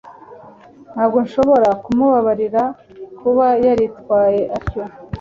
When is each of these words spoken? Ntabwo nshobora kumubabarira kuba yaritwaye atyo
Ntabwo 0.93 1.17
nshobora 1.25 1.69
kumubabarira 1.83 2.63
kuba 3.19 3.47
yaritwaye 3.65 4.41
atyo 4.57 4.83